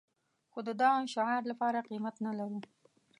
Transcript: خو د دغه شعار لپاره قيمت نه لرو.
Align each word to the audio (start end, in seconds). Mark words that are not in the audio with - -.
خو 0.51 0.59
د 0.67 0.69
دغه 0.81 0.99
شعار 1.13 1.41
لپاره 1.51 1.85
قيمت 1.89 2.15
نه 2.25 2.31
لرو. 2.37 2.59